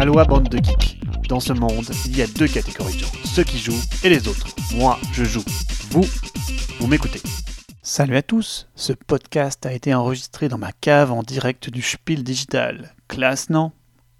Aloha 0.00 0.24
bande 0.24 0.48
de 0.48 0.56
geeks. 0.56 0.98
Dans 1.28 1.40
ce 1.40 1.52
monde, 1.52 1.84
il 2.06 2.16
y 2.16 2.22
a 2.22 2.26
deux 2.26 2.48
catégories 2.48 2.94
de 2.94 3.00
gens, 3.00 3.12
ceux 3.22 3.44
qui 3.44 3.58
jouent 3.58 3.82
et 4.02 4.08
les 4.08 4.28
autres. 4.28 4.46
Moi, 4.74 4.98
je 5.12 5.24
joue. 5.24 5.44
Vous, 5.90 6.06
vous 6.78 6.86
m'écoutez. 6.86 7.20
Salut 7.82 8.16
à 8.16 8.22
tous, 8.22 8.66
ce 8.74 8.94
podcast 8.94 9.66
a 9.66 9.74
été 9.74 9.92
enregistré 9.92 10.48
dans 10.48 10.56
ma 10.56 10.72
cave 10.72 11.12
en 11.12 11.22
direct 11.22 11.68
du 11.68 11.82
Spiel 11.82 12.24
Digital. 12.24 12.94
Classe, 13.08 13.50
non? 13.50 13.72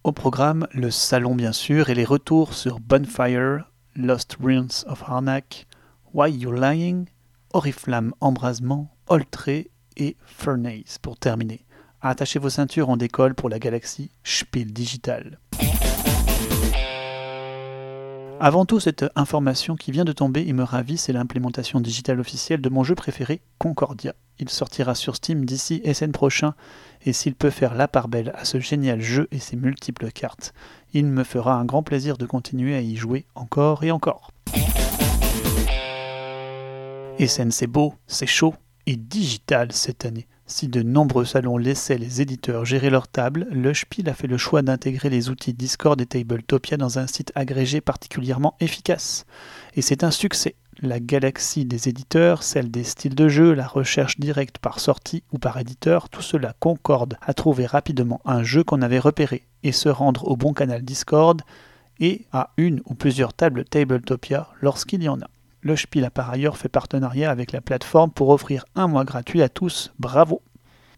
Au 0.04 0.12
programme, 0.12 0.66
le 0.72 0.90
salon 0.90 1.34
bien 1.34 1.52
sûr 1.52 1.88
et 1.88 1.94
les 1.94 2.04
retours 2.04 2.52
sur 2.52 2.78
Bonfire, 2.78 3.64
Lost 3.96 4.36
Ruins 4.38 4.84
of 4.86 5.02
Harnack, 5.06 5.66
Why 6.12 6.30
You 6.30 6.52
Lying, 6.52 7.06
Oriflamme 7.54 8.12
Embrasement, 8.20 8.94
Oltré 9.06 9.70
et 9.96 10.18
Furnace 10.26 10.98
pour 11.00 11.16
terminer. 11.16 11.64
Attachez 12.02 12.38
vos 12.38 12.50
ceintures, 12.50 12.90
on 12.90 12.98
décolle 12.98 13.34
pour 13.34 13.48
la 13.48 13.58
galaxie 13.58 14.10
Spiel 14.24 14.74
Digital. 14.74 15.38
Avant 18.42 18.64
tout, 18.64 18.80
cette 18.80 19.04
information 19.16 19.76
qui 19.76 19.92
vient 19.92 20.06
de 20.06 20.12
tomber 20.12 20.48
et 20.48 20.54
me 20.54 20.62
ravit, 20.62 20.96
c'est 20.96 21.12
l'implémentation 21.12 21.78
digitale 21.78 22.20
officielle 22.20 22.62
de 22.62 22.70
mon 22.70 22.82
jeu 22.82 22.94
préféré, 22.94 23.42
Concordia. 23.58 24.14
Il 24.38 24.48
sortira 24.48 24.94
sur 24.94 25.14
Steam 25.14 25.44
d'ici 25.44 25.82
SN 25.84 26.10
prochain, 26.10 26.54
et 27.04 27.12
s'il 27.12 27.34
peut 27.34 27.50
faire 27.50 27.74
la 27.74 27.86
part 27.86 28.08
belle 28.08 28.32
à 28.34 28.46
ce 28.46 28.58
génial 28.58 29.02
jeu 29.02 29.28
et 29.30 29.38
ses 29.38 29.56
multiples 29.56 30.10
cartes, 30.10 30.54
il 30.94 31.04
me 31.04 31.22
fera 31.22 31.56
un 31.56 31.66
grand 31.66 31.82
plaisir 31.82 32.16
de 32.16 32.24
continuer 32.24 32.74
à 32.74 32.80
y 32.80 32.96
jouer 32.96 33.26
encore 33.34 33.84
et 33.84 33.90
encore. 33.90 34.30
SN 37.18 37.50
c'est 37.50 37.66
beau, 37.66 37.92
c'est 38.06 38.24
chaud 38.24 38.54
et 38.86 38.96
digital 38.96 39.70
cette 39.72 40.06
année. 40.06 40.26
Si 40.50 40.66
de 40.66 40.82
nombreux 40.82 41.24
salons 41.24 41.58
laissaient 41.58 41.96
les 41.96 42.20
éditeurs 42.20 42.64
gérer 42.64 42.90
leur 42.90 43.06
table, 43.06 43.46
le 43.52 43.72
Spiel 43.72 44.08
a 44.08 44.14
fait 44.14 44.26
le 44.26 44.36
choix 44.36 44.62
d'intégrer 44.62 45.08
les 45.08 45.30
outils 45.30 45.54
Discord 45.54 45.98
et 46.00 46.06
Tabletopia 46.06 46.76
dans 46.76 46.98
un 46.98 47.06
site 47.06 47.30
agrégé 47.36 47.80
particulièrement 47.80 48.56
efficace. 48.58 49.26
Et 49.76 49.80
c'est 49.80 50.02
un 50.02 50.10
succès. 50.10 50.56
La 50.82 50.98
galaxie 50.98 51.66
des 51.66 51.88
éditeurs, 51.88 52.42
celle 52.42 52.68
des 52.68 52.82
styles 52.82 53.14
de 53.14 53.28
jeu, 53.28 53.54
la 53.54 53.68
recherche 53.68 54.18
directe 54.18 54.58
par 54.58 54.80
sortie 54.80 55.22
ou 55.32 55.38
par 55.38 55.56
éditeur, 55.56 56.08
tout 56.08 56.20
cela 56.20 56.56
concorde 56.58 57.16
à 57.22 57.32
trouver 57.32 57.66
rapidement 57.66 58.20
un 58.24 58.42
jeu 58.42 58.64
qu'on 58.64 58.82
avait 58.82 58.98
repéré 58.98 59.44
et 59.62 59.70
se 59.70 59.88
rendre 59.88 60.26
au 60.26 60.36
bon 60.36 60.52
canal 60.52 60.82
Discord 60.82 61.40
et 62.00 62.26
à 62.32 62.50
une 62.56 62.82
ou 62.86 62.94
plusieurs 62.94 63.34
tables 63.34 63.64
Tabletopia 63.64 64.48
lorsqu'il 64.60 65.04
y 65.04 65.08
en 65.08 65.20
a. 65.20 65.30
Le 65.62 65.76
Spiel 65.76 66.06
a 66.06 66.10
par 66.10 66.30
ailleurs 66.30 66.56
fait 66.56 66.70
partenariat 66.70 67.30
avec 67.30 67.52
la 67.52 67.60
plateforme 67.60 68.10
pour 68.10 68.30
offrir 68.30 68.64
un 68.74 68.88
mois 68.88 69.04
gratuit 69.04 69.42
à 69.42 69.50
tous. 69.50 69.92
Bravo 69.98 70.40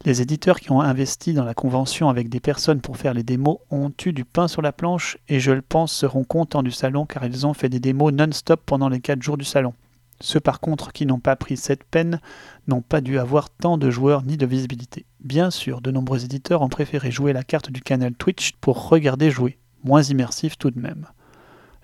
Les 0.05 0.21
éditeurs 0.21 0.61
qui 0.61 0.71
ont 0.71 0.79
investi 0.79 1.33
dans 1.33 1.43
la 1.43 1.53
convention 1.53 2.07
avec 2.07 2.29
des 2.29 2.39
personnes 2.39 2.79
pour 2.79 2.95
faire 2.95 3.13
les 3.13 3.23
démos 3.23 3.57
ont 3.71 3.91
eu 4.05 4.13
du 4.13 4.23
pain 4.23 4.47
sur 4.47 4.61
la 4.61 4.71
planche 4.71 5.17
et 5.27 5.41
je 5.41 5.51
le 5.51 5.61
pense 5.61 5.91
seront 5.91 6.23
contents 6.23 6.63
du 6.63 6.71
salon 6.71 7.05
car 7.05 7.25
ils 7.25 7.45
ont 7.45 7.53
fait 7.53 7.67
des 7.67 7.81
démos 7.81 8.13
non-stop 8.13 8.61
pendant 8.65 8.87
les 8.87 9.01
4 9.01 9.21
jours 9.21 9.37
du 9.37 9.43
salon. 9.43 9.73
Ceux 10.21 10.39
par 10.39 10.61
contre 10.61 10.93
qui 10.93 11.05
n'ont 11.05 11.19
pas 11.19 11.35
pris 11.35 11.57
cette 11.57 11.83
peine 11.83 12.21
n'ont 12.69 12.81
pas 12.81 13.01
dû 13.01 13.19
avoir 13.19 13.49
tant 13.49 13.77
de 13.77 13.89
joueurs 13.89 14.23
ni 14.23 14.37
de 14.37 14.45
visibilité. 14.45 15.05
Bien 15.19 15.51
sûr, 15.51 15.81
de 15.81 15.91
nombreux 15.91 16.23
éditeurs 16.23 16.61
ont 16.61 16.69
préféré 16.69 17.11
jouer 17.11 17.33
la 17.33 17.43
carte 17.43 17.69
du 17.69 17.81
canal 17.81 18.13
Twitch 18.13 18.53
pour 18.61 18.87
regarder 18.87 19.29
jouer, 19.29 19.57
moins 19.83 20.03
immersif 20.03 20.57
tout 20.57 20.71
de 20.71 20.79
même 20.79 21.07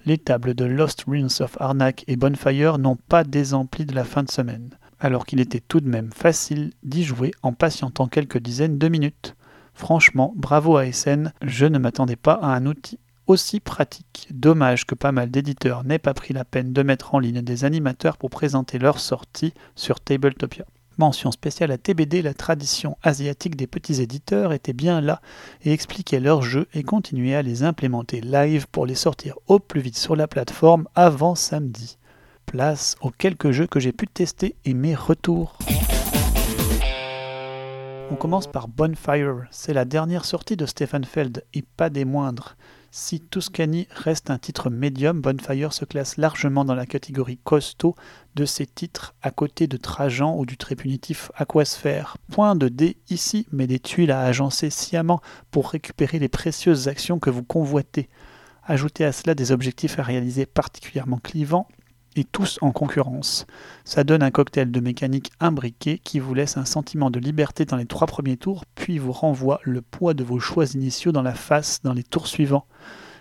les 0.09 0.17
tables 0.17 0.55
de 0.55 0.65
Lost 0.65 1.03
Ruins 1.03 1.39
of 1.39 1.55
Arnak 1.61 2.03
et 2.07 2.15
Bonfire 2.15 2.79
n'ont 2.79 2.95
pas 2.95 3.23
désempli 3.23 3.85
de 3.85 3.93
la 3.93 4.03
fin 4.03 4.23
de 4.23 4.31
semaine, 4.31 4.71
alors 4.99 5.23
qu'il 5.23 5.39
était 5.39 5.59
tout 5.59 5.81
de 5.81 5.87
même 5.87 6.11
facile 6.11 6.71
d'y 6.81 7.03
jouer 7.03 7.29
en 7.43 7.53
patientant 7.53 8.07
quelques 8.07 8.39
dizaines 8.39 8.79
de 8.79 8.87
minutes. 8.87 9.35
Franchement, 9.75 10.33
bravo 10.35 10.77
à 10.77 10.91
SN, 10.91 11.31
je 11.43 11.67
ne 11.67 11.77
m'attendais 11.77 12.15
pas 12.15 12.33
à 12.33 12.55
un 12.55 12.65
outil 12.65 12.97
aussi 13.27 13.59
pratique. 13.59 14.27
Dommage 14.31 14.87
que 14.87 14.95
pas 14.95 15.11
mal 15.11 15.29
d'éditeurs 15.29 15.83
n'aient 15.83 15.99
pas 15.99 16.15
pris 16.15 16.33
la 16.33 16.43
peine 16.43 16.73
de 16.73 16.81
mettre 16.81 17.13
en 17.13 17.19
ligne 17.19 17.43
des 17.43 17.63
animateurs 17.63 18.17
pour 18.17 18.31
présenter 18.31 18.79
leur 18.79 18.97
sortie 18.97 19.53
sur 19.75 19.99
Tabletopia. 19.99 20.65
Mention 20.99 21.31
spéciale 21.31 21.71
à 21.71 21.77
TBD, 21.77 22.21
la 22.21 22.33
tradition 22.33 22.97
asiatique 23.03 23.55
des 23.55 23.67
petits 23.67 24.01
éditeurs 24.01 24.51
était 24.51 24.73
bien 24.73 24.99
là 24.99 25.21
et 25.63 25.71
expliquait 25.71 26.19
leurs 26.19 26.41
jeux 26.41 26.67
et 26.73 26.83
continuait 26.83 27.35
à 27.35 27.41
les 27.41 27.63
implémenter 27.63 28.19
live 28.19 28.67
pour 28.69 28.85
les 28.85 28.95
sortir 28.95 29.37
au 29.47 29.59
plus 29.59 29.79
vite 29.79 29.97
sur 29.97 30.17
la 30.17 30.27
plateforme 30.27 30.89
avant 30.95 31.35
samedi. 31.35 31.97
Place 32.45 32.97
aux 32.99 33.11
quelques 33.11 33.51
jeux 33.51 33.65
que 33.65 33.79
j'ai 33.79 33.93
pu 33.93 34.07
tester 34.07 34.57
et 34.65 34.73
mes 34.73 34.93
retours. 34.93 35.57
On 38.11 38.15
commence 38.15 38.47
par 38.47 38.67
Bonfire, 38.67 39.45
c'est 39.51 39.73
la 39.73 39.85
dernière 39.85 40.25
sortie 40.25 40.57
de 40.57 40.65
Stefan 40.65 41.05
Feld 41.05 41.45
et 41.53 41.61
pas 41.61 41.89
des 41.89 42.03
moindres. 42.03 42.57
Si 42.91 43.19
Tuscany 43.19 43.87
reste 43.91 44.31
un 44.31 44.39
titre 44.39 44.71
médium, 44.71 45.21
Bonfire 45.21 45.73
se 45.73 45.85
classe 45.85 46.17
largement 46.17 46.65
dans 46.65 46.73
la 46.73 46.87
catégorie 46.87 47.37
costaud 47.37 47.95
de 48.33 48.45
ces 48.45 48.65
titres 48.65 49.13
à 49.21 49.29
côté 49.29 49.67
de 49.67 49.77
Trajan 49.77 50.35
ou 50.35 50.47
du 50.47 50.57
très 50.57 50.75
punitif 50.75 51.31
Aquasphère. 51.35 52.17
Point 52.31 52.55
de 52.55 52.67
dés 52.67 52.97
ici, 53.11 53.45
mais 53.51 53.67
des 53.67 53.77
tuiles 53.77 54.11
à 54.11 54.21
agencer 54.21 54.71
sciemment 54.71 55.21
pour 55.51 55.69
récupérer 55.69 56.17
les 56.17 56.29
précieuses 56.29 56.87
actions 56.87 57.19
que 57.19 57.29
vous 57.29 57.43
convoitez. 57.43 58.09
Ajoutez 58.63 59.05
à 59.05 59.11
cela 59.11 59.35
des 59.35 59.51
objectifs 59.51 59.99
à 59.99 60.03
réaliser 60.03 60.47
particulièrement 60.47 61.17
clivants 61.17 61.67
et 62.15 62.23
tous 62.23 62.59
en 62.61 62.71
concurrence. 62.71 63.45
Ça 63.85 64.03
donne 64.03 64.23
un 64.23 64.31
cocktail 64.31 64.71
de 64.71 64.79
mécanique 64.79 65.31
imbriquée 65.39 65.99
qui 66.03 66.19
vous 66.19 66.33
laisse 66.33 66.57
un 66.57 66.65
sentiment 66.65 67.09
de 67.09 67.19
liberté 67.19 67.65
dans 67.65 67.77
les 67.77 67.85
trois 67.85 68.07
premiers 68.07 68.37
tours, 68.37 68.65
puis 68.75 68.97
vous 68.97 69.11
renvoie 69.11 69.59
le 69.63 69.81
poids 69.81 70.13
de 70.13 70.23
vos 70.23 70.39
choix 70.39 70.65
initiaux 70.73 71.11
dans 71.11 71.21
la 71.21 71.33
face 71.33 71.81
dans 71.83 71.93
les 71.93 72.03
tours 72.03 72.27
suivants. 72.27 72.65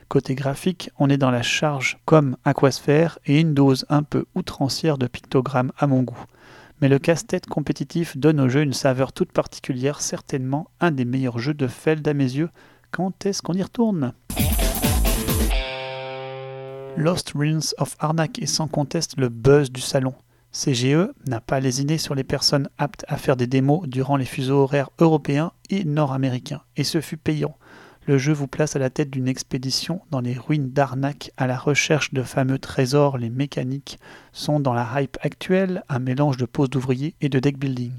Côté 0.08 0.34
graphique, 0.34 0.90
on 0.98 1.10
est 1.10 1.18
dans 1.18 1.30
la 1.30 1.42
charge 1.42 1.98
comme 2.06 2.36
Aquasphère 2.44 3.18
et 3.26 3.40
une 3.40 3.52
dose 3.52 3.84
un 3.90 4.02
peu 4.02 4.24
outrancière 4.34 4.96
de 4.96 5.06
pictogrammes 5.06 5.72
à 5.76 5.86
mon 5.86 6.02
goût. 6.02 6.24
Mais 6.80 6.88
le 6.88 6.98
casse-tête 6.98 7.46
compétitif 7.46 8.16
donne 8.16 8.40
au 8.40 8.48
jeu 8.48 8.62
une 8.62 8.72
saveur 8.72 9.12
toute 9.12 9.32
particulière, 9.32 10.00
certainement 10.00 10.70
un 10.80 10.92
des 10.92 11.04
meilleurs 11.04 11.38
jeux 11.38 11.54
de 11.54 11.66
Feld 11.66 12.06
à 12.08 12.14
mes 12.14 12.24
yeux. 12.24 12.48
Quand 12.90 13.26
est-ce 13.26 13.42
qu'on 13.42 13.54
y 13.54 13.62
retourne? 13.62 14.14
Lost 16.98 17.34
Ruins 17.36 17.74
of 17.78 17.94
Arnak 18.00 18.40
est 18.40 18.46
sans 18.46 18.66
conteste 18.66 19.14
le 19.18 19.28
buzz 19.28 19.70
du 19.70 19.80
salon. 19.80 20.14
CGE 20.50 21.08
n'a 21.28 21.40
pas 21.40 21.60
lésiné 21.60 21.96
sur 21.96 22.16
les 22.16 22.24
personnes 22.24 22.68
aptes 22.76 23.04
à 23.06 23.16
faire 23.16 23.36
des 23.36 23.46
démos 23.46 23.86
durant 23.86 24.16
les 24.16 24.24
fuseaux 24.24 24.62
horaires 24.62 24.90
européens 24.98 25.52
et 25.70 25.84
nord-américains, 25.84 26.62
et 26.76 26.82
ce 26.82 27.00
fut 27.00 27.16
payant. 27.16 27.56
Le 28.08 28.18
jeu 28.18 28.32
vous 28.32 28.48
place 28.48 28.74
à 28.74 28.80
la 28.80 28.90
tête 28.90 29.10
d'une 29.10 29.28
expédition 29.28 30.00
dans 30.10 30.20
les 30.20 30.36
ruines 30.36 30.70
d'Arnak 30.70 31.30
à 31.36 31.46
la 31.46 31.56
recherche 31.56 32.12
de 32.12 32.24
fameux 32.24 32.58
trésors. 32.58 33.16
Les 33.16 33.30
mécaniques 33.30 34.00
sont 34.32 34.58
dans 34.58 34.74
la 34.74 35.00
hype 35.00 35.18
actuelle, 35.20 35.84
un 35.88 36.00
mélange 36.00 36.36
de 36.36 36.46
pose 36.46 36.68
d'ouvriers 36.68 37.14
et 37.20 37.28
de 37.28 37.38
deck 37.38 37.58
building. 37.58 37.92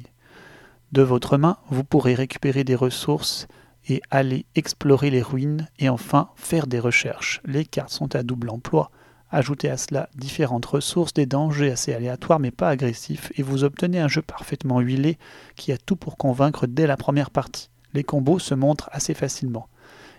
De 0.92 1.04
votre 1.04 1.38
main, 1.38 1.56
vous 1.70 1.86
pourrez 1.86 2.16
récupérer 2.16 2.66
des 2.66 2.76
ressources 2.76 3.48
et 3.90 4.02
aller 4.12 4.46
explorer 4.56 5.10
les 5.10 5.22
ruines 5.22 5.68
et 5.80 5.90
enfin 5.90 6.30
faire 6.36 6.68
des 6.68 6.80
recherches. 6.80 7.42
Les 7.44 7.66
cartes 7.66 7.90
sont 7.90 8.16
à 8.16 8.24
double 8.24 8.50
emploi. 8.50 8.92
Ajoutez 9.32 9.70
à 9.70 9.78
cela 9.78 10.10
différentes 10.16 10.66
ressources, 10.66 11.14
des 11.14 11.26
dangers 11.26 11.72
assez 11.72 11.94
aléatoires 11.94 12.40
mais 12.40 12.52
pas 12.52 12.70
agressifs, 12.70 13.32
et 13.36 13.44
vous 13.44 13.64
obtenez 13.64 14.00
un 14.00 14.08
jeu 14.08 14.22
parfaitement 14.22 14.80
huilé 14.80 15.18
qui 15.56 15.72
a 15.72 15.78
tout 15.78 15.96
pour 15.96 16.18
convaincre 16.18 16.66
dès 16.66 16.88
la 16.88 16.98
première 16.98 17.30
partie. 17.30 17.70
Les 17.94 18.04
combos 18.04 18.40
se 18.40 18.56
montrent 18.56 18.90
assez 18.92 19.14
facilement. 19.14 19.68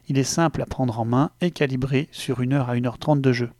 Il 0.09 0.19
est 0.19 0.25
simple 0.25 0.63
à 0.63 0.67
prendre 0.67 0.99
en 0.99 1.05
main 1.05 1.31
et 1.41 1.51
calibré 1.51 2.09
sur 2.13 2.41
1 2.41 2.53
heure 2.53 2.71
à 2.71 2.75
1h30 2.75 3.21
de 3.21 3.33
jeu. 3.33 3.51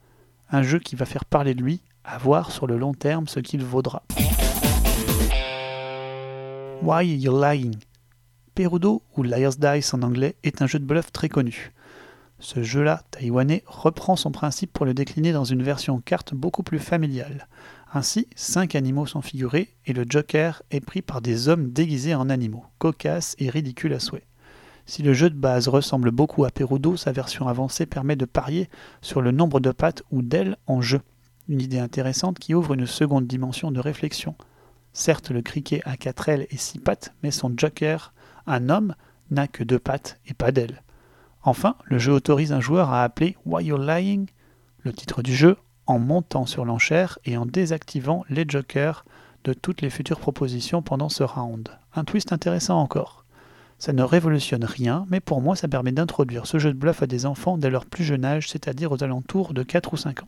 Un 0.49 0.63
jeu 0.63 0.79
qui 0.79 0.95
va 0.95 1.05
faire 1.05 1.25
parler 1.25 1.53
de 1.53 1.63
lui, 1.63 1.81
à 2.03 2.17
voir 2.17 2.51
sur 2.51 2.67
le 2.67 2.77
long 2.77 2.93
terme 2.93 3.27
ce 3.27 3.39
qu'il 3.39 3.63
vaudra. 3.63 4.03
Why 6.81 7.05
You 7.05 7.39
Lying? 7.39 7.75
Perudo, 8.55 9.03
ou 9.15 9.23
Liar's 9.23 9.59
Dice 9.59 9.93
en 9.93 10.01
anglais, 10.01 10.35
est 10.43 10.61
un 10.61 10.67
jeu 10.67 10.79
de 10.79 10.85
bluff 10.85 11.11
très 11.11 11.29
connu. 11.29 11.71
Ce 12.39 12.63
jeu-là, 12.63 13.03
taïwanais, 13.11 13.63
reprend 13.67 14.15
son 14.15 14.31
principe 14.31 14.73
pour 14.73 14.85
le 14.85 14.93
décliner 14.93 15.31
dans 15.31 15.43
une 15.43 15.61
version 15.61 16.01
carte 16.01 16.33
beaucoup 16.33 16.63
plus 16.63 16.79
familiale. 16.79 17.47
Ainsi, 17.93 18.27
cinq 18.35 18.73
animaux 18.75 19.05
sont 19.05 19.21
figurés 19.21 19.75
et 19.85 19.93
le 19.93 20.05
Joker 20.09 20.63
est 20.71 20.79
pris 20.81 21.01
par 21.01 21.21
des 21.21 21.49
hommes 21.49 21.71
déguisés 21.71 22.15
en 22.15 22.29
animaux, 22.29 22.65
cocasse 22.79 23.35
et 23.37 23.49
ridicule 23.49 23.93
à 23.93 23.99
souhait. 23.99 24.25
Si 24.85 25.03
le 25.03 25.13
jeu 25.13 25.29
de 25.29 25.35
base 25.35 25.67
ressemble 25.67 26.11
beaucoup 26.11 26.43
à 26.43 26.49
Perudo, 26.49 26.97
sa 26.97 27.11
version 27.11 27.47
avancée 27.47 27.85
permet 27.85 28.15
de 28.15 28.25
parier 28.25 28.69
sur 29.01 29.21
le 29.21 29.31
nombre 29.31 29.59
de 29.59 29.71
pattes 29.71 30.03
ou 30.11 30.21
d'ailes 30.21 30.57
en 30.67 30.81
jeu. 30.81 31.01
Une 31.47 31.61
idée 31.61 31.79
intéressante 31.79 32.39
qui 32.39 32.55
ouvre 32.55 32.73
une 32.73 32.87
seconde 32.87 33.27
dimension 33.27 33.71
de 33.71 33.79
réflexion. 33.79 34.35
Certes, 34.93 35.29
le 35.29 35.41
criquet 35.41 35.81
a 35.85 35.95
quatre 35.95 36.27
ailes 36.27 36.47
et 36.49 36.57
six 36.57 36.79
pattes, 36.79 37.13
mais 37.23 37.31
son 37.31 37.53
Joker 37.55 38.13
un 38.47 38.69
homme 38.69 38.95
n'a 39.29 39.47
que 39.47 39.63
deux 39.63 39.79
pattes 39.79 40.19
et 40.27 40.33
pas 40.33 40.51
d'ailes. 40.51 40.81
Enfin, 41.43 41.75
le 41.85 41.97
jeu 41.97 42.11
autorise 42.11 42.53
un 42.53 42.59
joueur 42.59 42.91
à 42.91 43.03
appeler 43.03 43.37
Why 43.45 43.65
You're 43.65 43.79
Lying, 43.79 44.27
le 44.83 44.93
titre 44.93 45.21
du 45.21 45.35
jeu, 45.35 45.57
en 45.87 45.99
montant 45.99 46.45
sur 46.45 46.65
l'enchère 46.65 47.17
et 47.25 47.37
en 47.37 47.45
désactivant 47.45 48.23
les 48.29 48.45
jokers 48.47 49.05
de 49.43 49.53
toutes 49.53 49.81
les 49.81 49.89
futures 49.89 50.19
propositions 50.19 50.81
pendant 50.81 51.09
ce 51.09 51.23
round. 51.23 51.69
Un 51.95 52.03
twist 52.03 52.31
intéressant 52.31 52.79
encore. 52.79 53.25
Ça 53.79 53.93
ne 53.93 54.03
révolutionne 54.03 54.63
rien, 54.63 55.07
mais 55.09 55.19
pour 55.19 55.41
moi 55.41 55.55
ça 55.55 55.67
permet 55.67 55.91
d'introduire 55.91 56.45
ce 56.45 56.59
jeu 56.59 56.71
de 56.71 56.77
bluff 56.77 57.01
à 57.01 57.07
des 57.07 57.25
enfants 57.25 57.57
dès 57.57 57.71
leur 57.71 57.85
plus 57.85 58.03
jeune 58.03 58.25
âge, 58.25 58.49
c'est-à-dire 58.49 58.91
aux 58.91 59.03
alentours 59.03 59.55
de 59.55 59.63
4 59.63 59.93
ou 59.93 59.97
5 59.97 60.21
ans. 60.21 60.27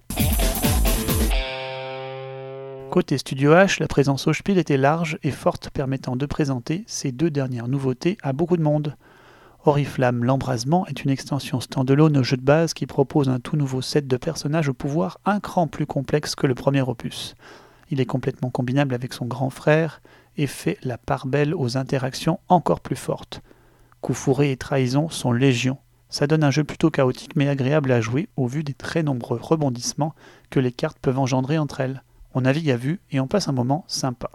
Côté 2.94 3.18
Studio 3.18 3.54
H, 3.54 3.80
la 3.80 3.88
présence 3.88 4.28
au 4.28 4.34
Spiel 4.34 4.60
était 4.60 4.78
large 4.78 5.18
et 5.24 5.32
forte, 5.32 5.72
permettant 5.72 6.16
de 6.16 6.28
présenter 6.28 6.84
ces 6.86 7.12
deux 7.12 7.32
dernières 7.32 7.68
nouveautés 7.68 8.20
à 8.22 8.34
beaucoup 8.34 8.56
de 8.56 8.62
monde. 8.62 8.96
Oriflamme 9.66 10.24
l'embrasement 10.24 10.86
est 10.86 11.04
une 11.04 11.10
extension 11.10 11.60
standalone 11.60 12.18
au 12.18 12.24
jeu 12.24 12.38
de 12.38 12.44
base 12.44 12.76
qui 12.76 12.86
propose 12.86 13.30
un 13.30 13.40
tout 13.40 13.58
nouveau 13.58 13.82
set 13.82 14.08
de 14.08 14.16
personnages 14.16 14.70
au 14.70 14.76
pouvoir 14.76 15.18
un 15.26 15.40
cran 15.40 15.66
plus 15.66 15.88
complexe 15.88 16.36
que 16.36 16.46
le 16.46 16.54
premier 16.54 16.82
opus. 16.82 17.34
Il 17.90 18.00
est 18.00 18.06
complètement 18.06 18.52
combinable 18.52 18.94
avec 18.94 19.14
son 19.14 19.26
grand 19.26 19.50
frère 19.50 20.00
et 20.38 20.46
fait 20.46 20.78
la 20.84 21.00
part 21.00 21.26
belle 21.26 21.56
aux 21.56 21.78
interactions 21.78 22.40
encore 22.48 22.80
plus 22.80 22.96
fortes. 22.96 23.42
Coups 24.02 24.20
fourrés 24.20 24.52
et 24.52 24.58
trahisons 24.58 25.10
sont 25.10 25.32
légion. 25.32 25.80
Ça 26.10 26.28
donne 26.28 26.44
un 26.44 26.52
jeu 26.52 26.64
plutôt 26.64 26.92
chaotique 26.92 27.36
mais 27.36 27.48
agréable 27.50 27.92
à 27.92 28.02
jouer 28.02 28.30
au 28.38 28.46
vu 28.46 28.64
des 28.64 28.76
très 28.76 29.02
nombreux 29.02 29.40
rebondissements 29.42 30.14
que 30.52 30.60
les 30.60 30.72
cartes 30.72 31.00
peuvent 31.02 31.18
engendrer 31.18 31.58
entre 31.58 31.82
elles. 31.82 32.04
On 32.36 32.42
navigue 32.42 32.72
à 32.72 32.78
vue 32.78 33.00
et 33.12 33.20
on 33.20 33.28
passe 33.28 33.48
un 33.48 33.52
moment 33.52 33.86
sympa. 33.88 34.32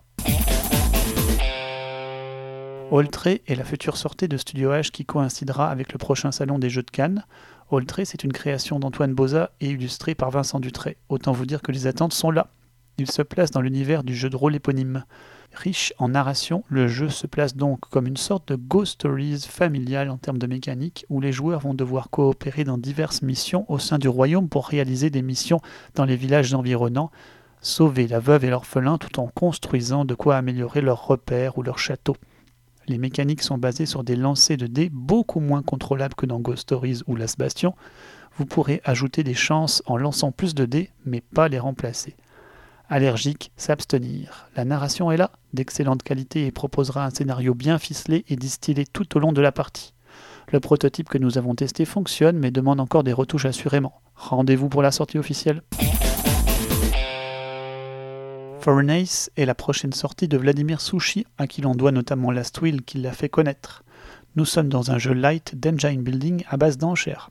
Oltré 2.93 3.43
est 3.49 3.57
la 3.57 3.65
future 3.65 3.97
sortie 3.97 4.29
de 4.29 4.37
Studio 4.37 4.71
H 4.71 4.91
qui 4.93 5.05
coïncidera 5.05 5.69
avec 5.69 5.93
le 5.93 5.99
prochain 5.99 6.31
salon 6.31 6.61
des 6.61 6.71
jeux 6.71 6.85
de 6.85 6.91
Cannes. 6.91 7.25
Oltré, 7.71 8.05
c'est 8.05 8.23
une 8.23 8.33
création 8.33 8.79
d'Antoine 8.79 9.15
Boza 9.15 9.51
et 9.61 9.71
illustrée 9.71 10.15
par 10.15 10.31
Vincent 10.31 10.61
Dutré. 10.61 10.97
Autant 11.09 11.33
vous 11.33 11.45
dire 11.45 11.61
que 11.61 11.73
les 11.73 11.89
attentes 11.89 12.13
sont 12.13 12.31
là. 12.31 12.51
Il 12.99 13.11
se 13.11 13.23
place 13.23 13.51
dans 13.51 13.61
l'univers 13.61 14.05
du 14.05 14.15
jeu 14.15 14.31
de 14.31 14.37
rôle 14.37 14.55
éponyme. 14.55 15.05
Riche 15.53 15.93
en 15.99 16.09
narration, 16.09 16.63
le 16.69 16.89
jeu 16.89 17.09
se 17.09 17.27
place 17.27 17.57
donc 17.57 17.81
comme 17.91 18.07
une 18.07 18.17
sorte 18.17 18.49
de 18.49 18.57
Ghost 18.57 18.95
Stories 18.95 19.41
familiale 19.49 20.11
en 20.11 20.19
termes 20.19 20.39
de 20.39 20.47
mécanique, 20.47 21.05
où 21.09 21.21
les 21.21 21.33
joueurs 21.33 21.61
vont 21.61 21.75
devoir 21.75 22.11
coopérer 22.11 22.65
dans 22.65 22.79
diverses 22.79 23.23
missions 23.23 23.65
au 23.71 23.79
sein 23.79 23.99
du 23.99 24.09
royaume 24.09 24.49
pour 24.49 24.69
réaliser 24.69 25.11
des 25.11 25.23
missions 25.23 25.61
dans 25.95 26.05
les 26.05 26.17
villages 26.17 26.55
environnants, 26.55 27.11
sauver 27.61 28.07
la 28.07 28.21
veuve 28.21 28.45
et 28.45 28.51
l'orphelin 28.51 28.99
tout 28.99 29.21
en 29.21 29.29
construisant 29.29 30.05
de 30.05 30.15
quoi 30.15 30.37
améliorer 30.37 30.81
leurs 30.81 31.07
repères 31.07 31.59
ou 31.59 31.63
leur 31.63 31.79
château. 31.79 32.17
Les 32.87 32.99
mécaniques 32.99 33.43
sont 33.43 33.59
basées 33.59 33.87
sur 33.87 34.03
des 34.03 34.17
lancers 34.17 34.57
de 34.57 34.67
dés 34.67 34.91
beaucoup 34.91 35.41
moins 35.41 35.63
contrôlables 35.63 36.15
que 36.15 36.27
dans 36.27 36.41
Ghost 36.41 36.63
Stories 36.63 37.03
ou 37.07 37.17
Las 37.17 37.37
Bastion. 37.37 37.75
Vous 38.39 38.47
pourrez 38.47 38.81
ajouter 38.85 39.23
des 39.23 39.35
chances 39.35 39.83
en 39.87 39.97
lançant 39.97 40.33
plus 40.33 40.55
de 40.55 40.65
dés, 40.65 40.91
mais 41.05 41.21
pas 41.21 41.49
les 41.49 41.59
remplacer. 41.59 42.17
Allergique, 42.89 43.53
s'abstenir. 43.59 44.49
La 44.57 44.65
narration 44.65 45.11
est 45.13 45.19
là, 45.19 45.33
d'excellente 45.53 46.03
qualité 46.03 46.47
et 46.47 46.53
proposera 46.53 47.05
un 47.05 47.11
scénario 47.11 47.55
bien 47.55 47.79
ficelé 47.79 48.25
et 48.29 48.37
distillé 48.37 48.87
tout 48.87 49.17
au 49.17 49.21
long 49.21 49.33
de 49.33 49.43
la 49.43 49.53
partie. 49.53 49.93
Le 50.51 50.61
prototype 50.61 51.11
que 51.11 51.19
nous 51.19 51.37
avons 51.37 51.55
testé 51.55 51.85
fonctionne 51.85 52.39
mais 52.39 52.51
demande 52.51 52.81
encore 52.81 53.05
des 53.05 53.13
retouches 53.13 53.45
assurément. 53.45 54.01
Rendez-vous 54.15 54.71
pour 54.71 54.81
la 54.81 54.93
sortie 54.93 55.19
officielle. 55.19 55.63
Foreign 58.61 58.91
Ace 58.91 59.31
est 59.37 59.45
la 59.45 59.55
prochaine 59.55 59.93
sortie 59.93 60.27
de 60.27 60.37
Vladimir 60.37 60.81
Sushi, 60.81 61.27
à 61.39 61.47
qui 61.47 61.63
l'on 61.63 61.77
doit 61.77 61.93
notamment 61.93 62.33
Last 62.33 62.61
Will 62.61 62.83
qui 62.83 62.99
l'a 62.99 63.13
fait 63.13 63.29
connaître. 63.29 63.85
Nous 64.35 64.45
sommes 64.45 64.69
dans 64.69 64.91
un 64.91 64.99
jeu 64.99 65.13
light 65.13 65.55
d'engine 65.55 66.03
building 66.03 66.43
à 66.49 66.57
base 66.57 66.77
d'enchères. 66.77 67.31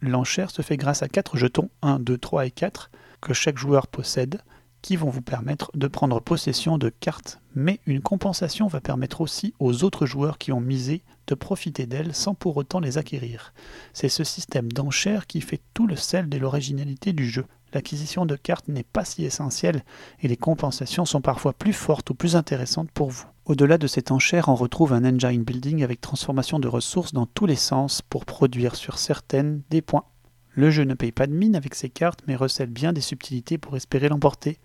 L'enchère 0.00 0.50
se 0.50 0.62
fait 0.62 0.78
grâce 0.78 1.02
à 1.02 1.08
4 1.08 1.36
jetons, 1.36 1.68
1, 1.82 1.98
2, 1.98 2.16
3 2.16 2.46
et 2.46 2.50
4, 2.50 2.90
que 3.20 3.34
chaque 3.34 3.58
joueur 3.58 3.86
possède, 3.86 4.40
qui 4.80 4.96
vont 4.96 5.10
vous 5.10 5.22
permettre 5.22 5.70
de 5.74 5.86
prendre 5.86 6.20
possession 6.20 6.78
de 6.78 6.88
cartes, 6.88 7.38
mais 7.54 7.78
une 7.86 8.00
compensation 8.00 8.66
va 8.66 8.80
permettre 8.80 9.20
aussi 9.20 9.54
aux 9.60 9.84
autres 9.84 10.06
joueurs 10.06 10.38
qui 10.38 10.52
ont 10.52 10.60
misé 10.60 11.02
de 11.26 11.34
profiter 11.34 11.86
d'elles 11.86 12.14
sans 12.14 12.34
pour 12.34 12.56
autant 12.56 12.80
les 12.80 12.98
acquérir. 12.98 13.52
C'est 13.92 14.08
ce 14.08 14.24
système 14.24 14.72
d'enchères 14.72 15.26
qui 15.26 15.42
fait 15.42 15.60
tout 15.74 15.86
le 15.86 15.96
sel 15.96 16.28
de 16.28 16.38
l'originalité 16.38 17.12
du 17.12 17.28
jeu 17.28 17.44
l'acquisition 17.74 18.26
de 18.26 18.36
cartes 18.36 18.68
n'est 18.68 18.82
pas 18.82 19.04
si 19.04 19.24
essentielle 19.24 19.84
et 20.20 20.28
les 20.28 20.36
compensations 20.36 21.04
sont 21.04 21.20
parfois 21.20 21.52
plus 21.52 21.72
fortes 21.72 22.10
ou 22.10 22.14
plus 22.14 22.36
intéressantes 22.36 22.90
pour 22.90 23.10
vous. 23.10 23.24
Au-delà 23.44 23.78
de 23.78 23.86
cette 23.86 24.12
enchère, 24.12 24.48
on 24.48 24.54
retrouve 24.54 24.92
un 24.92 25.04
engine 25.04 25.42
building 25.42 25.82
avec 25.82 26.00
transformation 26.00 26.58
de 26.58 26.68
ressources 26.68 27.12
dans 27.12 27.26
tous 27.26 27.46
les 27.46 27.56
sens 27.56 28.02
pour 28.02 28.24
produire 28.24 28.76
sur 28.76 28.98
certaines 28.98 29.62
des 29.70 29.82
points. 29.82 30.04
Le 30.50 30.70
jeu 30.70 30.84
ne 30.84 30.94
paye 30.94 31.12
pas 31.12 31.26
de 31.26 31.32
mine 31.32 31.56
avec 31.56 31.74
ses 31.74 31.88
cartes 31.88 32.20
mais 32.26 32.36
recèle 32.36 32.70
bien 32.70 32.92
des 32.92 33.00
subtilités 33.00 33.58
pour 33.58 33.76
espérer 33.76 34.08
l'emporter. 34.08 34.58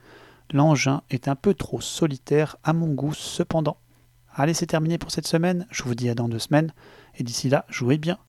L'engin 0.52 1.02
est 1.10 1.28
un 1.28 1.36
peu 1.36 1.54
trop 1.54 1.82
solitaire 1.82 2.58
à 2.64 2.74
mon 2.74 2.94
goût 2.94 3.14
cependant. 3.14 3.78
Allez, 4.34 4.54
c'est 4.54 4.68
terminé 4.68 4.98
pour 5.00 5.12
cette 5.12 5.28
semaine, 5.28 5.66
je 5.72 5.84
vous 5.84 5.96
dis 5.96 6.10
à 6.10 6.16
dans 6.16 6.30
deux 6.30 6.40
semaines, 6.40 6.72
et 7.16 7.24
d'ici 7.24 7.50
là, 7.50 7.66
jouez 7.70 7.98
bien. 7.98 8.20